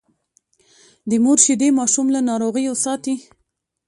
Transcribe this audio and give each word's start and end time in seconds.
د 1.09 1.11
مور 1.23 1.37
شیدې 1.45 1.69
ماشوم 1.77 2.07
له 2.15 2.19
ناروغیو 2.29 2.73
ساتي۔ 2.83 3.15